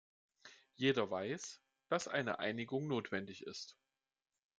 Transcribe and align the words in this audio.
Jeder 0.73 1.11
weiß, 1.11 1.61
dass 1.87 2.07
eine 2.07 2.39
Einigung 2.39 2.87
notwendig 2.87 3.45
ist. 3.45 3.77